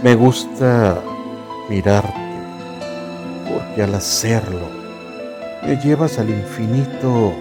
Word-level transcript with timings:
Me 0.00 0.14
gusta 0.14 1.02
mirarte, 1.68 2.12
porque 3.52 3.82
al 3.82 3.96
hacerlo 3.96 4.68
me 5.66 5.74
llevas 5.74 6.20
al 6.20 6.30
infinito 6.30 7.32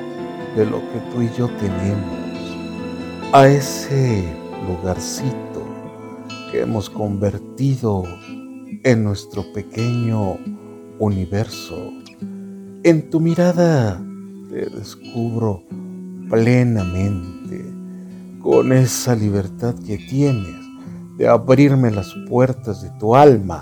de 0.55 0.65
lo 0.65 0.79
que 0.79 0.99
tú 1.13 1.21
y 1.21 1.29
yo 1.38 1.47
tenemos, 1.59 3.31
a 3.31 3.47
ese 3.47 4.23
lugarcito 4.67 5.63
que 6.51 6.62
hemos 6.62 6.89
convertido 6.89 8.06
en 8.83 9.03
nuestro 9.03 9.44
pequeño 9.53 10.39
universo. 10.97 11.92
En 12.81 13.08
tu 13.12 13.19
mirada 13.19 14.03
te 14.49 14.65
descubro 14.65 15.62
plenamente 16.27 17.71
con 18.41 18.73
esa 18.73 19.13
libertad 19.13 19.76
que 19.85 19.99
tienes 19.99 20.66
de 21.18 21.27
abrirme 21.27 21.91
las 21.91 22.13
puertas 22.30 22.81
de 22.81 22.89
tu 22.99 23.16
alma 23.16 23.62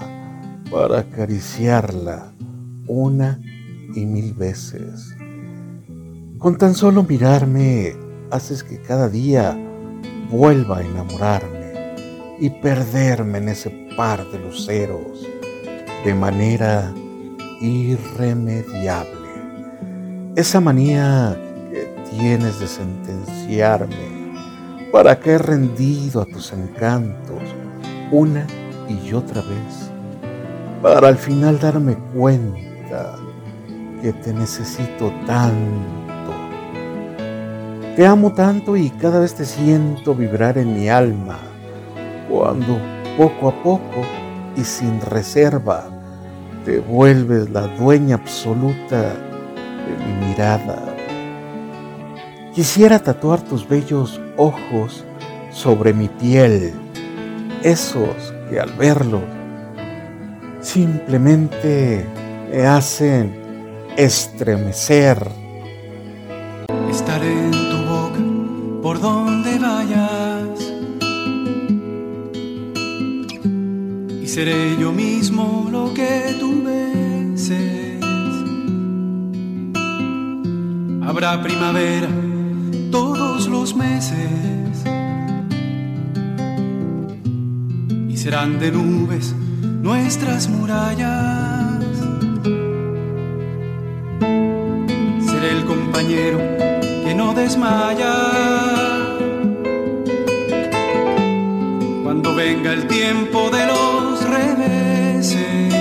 para 0.71 0.99
acariciarla 0.99 2.33
una 2.87 3.39
y 3.95 4.05
mil 4.05 4.33
veces. 4.33 5.15
Con 6.37 6.57
tan 6.57 6.75
solo 6.75 7.03
mirarme 7.03 7.93
haces 8.29 8.63
que 8.63 8.81
cada 8.81 9.09
día 9.09 9.57
vuelva 10.29 10.79
a 10.79 10.83
enamorarme 10.83 11.95
y 12.39 12.49
perderme 12.49 13.37
en 13.37 13.49
ese 13.49 13.69
par 13.95 14.29
de 14.31 14.39
luceros 14.39 15.25
de 16.03 16.13
manera 16.13 16.93
irremediable. 17.61 19.15
Esa 20.35 20.59
manía 20.59 21.37
que 21.71 21.87
tienes 22.11 22.59
de 22.59 22.67
sentenciarme 22.67 24.14
para 24.95 25.19
que 25.19 25.31
he 25.31 25.37
rendido 25.37 26.21
a 26.21 26.25
tus 26.25 26.53
encantos 26.53 27.41
una 28.11 28.47
y 28.87 29.11
otra 29.11 29.41
vez, 29.41 29.91
para 30.81 31.09
al 31.09 31.17
final 31.17 31.59
darme 31.59 31.97
cuenta 32.15 33.17
que 34.01 34.13
te 34.13 34.33
necesito 34.33 35.11
tanto. 35.27 36.31
Te 37.97 38.07
amo 38.07 38.31
tanto 38.31 38.77
y 38.77 38.89
cada 38.89 39.19
vez 39.19 39.33
te 39.33 39.43
siento 39.43 40.15
vibrar 40.15 40.57
en 40.57 40.73
mi 40.73 40.87
alma 40.87 41.39
cuando 42.29 42.79
poco 43.17 43.49
a 43.49 43.63
poco 43.63 44.01
y 44.55 44.63
sin 44.63 45.01
reserva 45.01 45.89
te 46.63 46.79
vuelves 46.79 47.49
la 47.49 47.67
dueña 47.67 48.15
absoluta 48.15 49.01
de 49.01 50.05
mi 50.05 50.27
mirada. 50.27 50.94
Quisiera 52.55 52.99
tatuar 52.99 53.41
tus 53.41 53.67
bellos 53.67 54.21
ojos 54.37 55.03
sobre 55.51 55.93
mi 55.93 56.07
piel, 56.07 56.71
esos 57.63 58.33
que 58.49 58.61
al 58.61 58.71
verlos 58.77 59.23
simplemente 60.61 62.05
me 62.49 62.65
hacen 62.65 63.35
estremecer. 63.97 65.29
Estaré 66.89 67.33
en 67.33 67.51
tu 67.51 67.77
boca 67.89 68.81
por 68.81 69.01
donde 69.01 69.59
vayas. 69.59 70.59
Y 74.23 74.27
seré 74.27 74.77
yo 74.79 74.93
mismo 74.93 75.67
lo 75.69 75.93
que 75.93 76.37
tú 76.39 76.63
beses. 76.63 77.99
Habrá 81.05 81.43
primavera 81.43 82.24
todos 82.95 83.47
los 83.47 83.75
meses. 83.75 84.73
Y 88.07 88.15
serán 88.15 88.57
de 88.59 88.71
nubes 88.71 89.35
nuestras 89.81 90.47
murallas. 90.47 91.45
que 97.03 97.13
no 97.15 97.33
desmaya. 97.33 98.13
Cuando 102.03 102.35
venga 102.35 102.73
el 102.73 102.87
tiempo 102.87 103.49
de 103.49 103.65
los 103.65 104.23
reveses, 104.37 105.73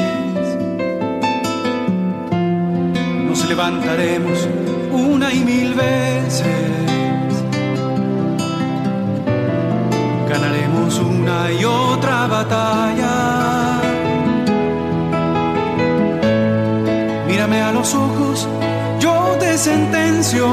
nos 3.29 3.49
levantaremos 3.49 4.49
una 4.93 5.33
y 5.33 5.45
mil 5.45 5.75
veces. 5.75 6.84
Una 10.99 11.51
y 11.51 11.65
otra 11.65 12.27
batalla. 12.27 13.81
Mírame 17.27 17.63
a 17.63 17.73
los 17.73 17.95
ojos 17.95 18.49
sentencio 19.59 20.47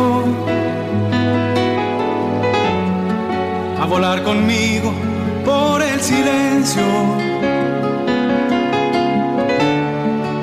a 3.81 3.85
volar 3.85 4.24
conmigo 4.24 4.94
por 5.44 5.81
el 5.81 6.00
silencio, 6.00 6.84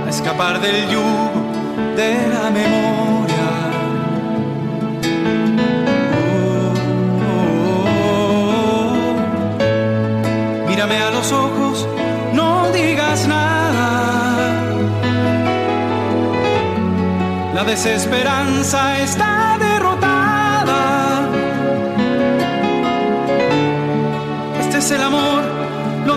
a 0.04 0.10
escapar 0.10 0.60
del 0.60 0.88
yugo 0.88 1.30
de 1.96 2.28
la 2.28 2.50
memoria. 2.50 3.07
Mírame 10.88 11.02
a 11.02 11.10
los 11.10 11.32
ojos, 11.32 11.86
no 12.32 12.70
digas 12.72 13.26
nada. 13.26 14.64
La 17.54 17.64
desesperanza 17.64 18.98
está 19.00 19.56
derrotada. 19.58 21.28
Este 24.60 24.78
es 24.78 24.90
el 24.90 25.02
amor, 25.02 25.42
lo 26.06 26.16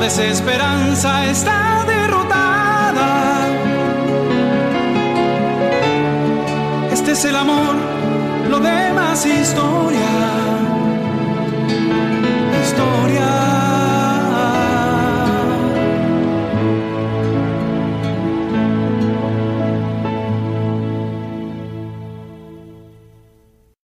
desesperanza 0.00 1.26
está 1.26 1.84
derrotada. 1.86 3.46
Este 6.90 7.12
es 7.12 7.24
el 7.26 7.36
amor, 7.36 7.76
lo 8.48 8.58
demás 8.60 9.26
historia. 9.26 10.10
Historia. 12.64 13.49